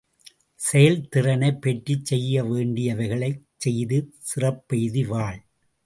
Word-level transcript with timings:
செயல்திறனைப் 0.59 1.61
பெற்றுச் 1.61 2.05
செய்யவேண்டியவைகளைச் 2.05 3.41
செய்து 3.57 3.99
சிறப்பெய்தி 4.31 5.05
வாழ். 5.05 5.39